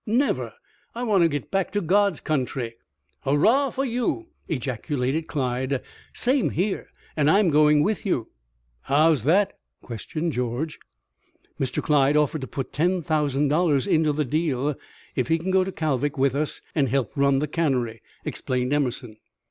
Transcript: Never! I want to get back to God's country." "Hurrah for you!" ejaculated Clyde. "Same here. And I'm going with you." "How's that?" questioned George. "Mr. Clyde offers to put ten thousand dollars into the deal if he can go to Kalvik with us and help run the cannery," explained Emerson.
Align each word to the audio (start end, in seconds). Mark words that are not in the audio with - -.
Never! 0.07 0.55
I 0.95 1.03
want 1.03 1.21
to 1.21 1.27
get 1.29 1.51
back 1.51 1.71
to 1.73 1.79
God's 1.79 2.21
country." 2.21 2.73
"Hurrah 3.19 3.69
for 3.69 3.85
you!" 3.85 4.29
ejaculated 4.47 5.27
Clyde. 5.27 5.79
"Same 6.11 6.49
here. 6.49 6.87
And 7.15 7.29
I'm 7.29 7.51
going 7.51 7.83
with 7.83 8.03
you." 8.03 8.29
"How's 8.85 9.21
that?" 9.25 9.59
questioned 9.83 10.31
George. 10.31 10.79
"Mr. 11.59 11.83
Clyde 11.83 12.17
offers 12.17 12.41
to 12.41 12.47
put 12.47 12.73
ten 12.73 13.03
thousand 13.03 13.49
dollars 13.49 13.85
into 13.85 14.11
the 14.11 14.25
deal 14.25 14.73
if 15.15 15.27
he 15.27 15.37
can 15.37 15.51
go 15.51 15.63
to 15.63 15.71
Kalvik 15.71 16.17
with 16.17 16.33
us 16.33 16.61
and 16.73 16.89
help 16.89 17.11
run 17.15 17.37
the 17.37 17.47
cannery," 17.47 18.01
explained 18.25 18.73
Emerson. 18.73 19.17